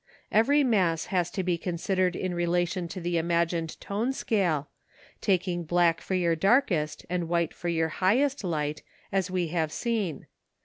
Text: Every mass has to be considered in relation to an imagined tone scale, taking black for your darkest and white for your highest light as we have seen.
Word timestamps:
Every 0.31 0.63
mass 0.63 1.05
has 1.13 1.29
to 1.29 1.43
be 1.43 1.59
considered 1.59 2.15
in 2.15 2.33
relation 2.33 2.87
to 2.87 2.99
an 2.99 3.05
imagined 3.05 3.79
tone 3.79 4.13
scale, 4.13 4.67
taking 5.21 5.63
black 5.63 6.01
for 6.01 6.15
your 6.15 6.35
darkest 6.35 7.05
and 7.07 7.29
white 7.29 7.53
for 7.53 7.67
your 7.69 7.89
highest 7.89 8.43
light 8.43 8.81
as 9.11 9.29
we 9.29 9.49
have 9.49 9.71
seen. 9.71 10.25